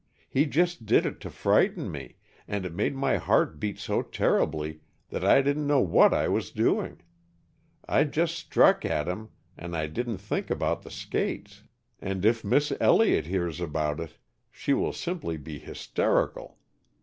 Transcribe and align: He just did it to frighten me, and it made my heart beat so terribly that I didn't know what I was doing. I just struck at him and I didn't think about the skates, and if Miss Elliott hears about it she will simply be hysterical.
He 0.27 0.47
just 0.47 0.87
did 0.87 1.05
it 1.05 1.19
to 1.19 1.29
frighten 1.29 1.91
me, 1.91 2.15
and 2.47 2.65
it 2.65 2.73
made 2.73 2.95
my 2.95 3.17
heart 3.17 3.59
beat 3.59 3.77
so 3.77 4.01
terribly 4.01 4.81
that 5.11 5.23
I 5.23 5.43
didn't 5.43 5.67
know 5.67 5.79
what 5.79 6.11
I 6.11 6.27
was 6.27 6.49
doing. 6.49 7.01
I 7.87 8.05
just 8.05 8.33
struck 8.33 8.83
at 8.83 9.07
him 9.07 9.29
and 9.55 9.77
I 9.77 9.85
didn't 9.85 10.17
think 10.17 10.49
about 10.49 10.81
the 10.81 10.89
skates, 10.89 11.61
and 11.99 12.25
if 12.25 12.43
Miss 12.43 12.73
Elliott 12.79 13.27
hears 13.27 13.61
about 13.61 13.99
it 13.99 14.17
she 14.49 14.73
will 14.73 14.91
simply 14.91 15.37
be 15.37 15.59
hysterical. 15.59 16.57